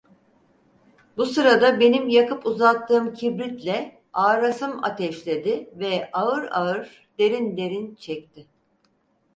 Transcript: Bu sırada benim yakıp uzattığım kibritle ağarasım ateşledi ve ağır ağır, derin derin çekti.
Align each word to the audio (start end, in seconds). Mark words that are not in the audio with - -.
Bu 1.17 1.25
sırada 1.25 1.79
benim 1.79 2.09
yakıp 2.09 2.45
uzattığım 2.45 3.13
kibritle 3.13 4.01
ağarasım 4.13 4.83
ateşledi 4.83 5.69
ve 5.75 6.09
ağır 6.13 6.49
ağır, 6.51 7.07
derin 7.19 7.57
derin 7.57 7.95
çekti. 7.95 8.47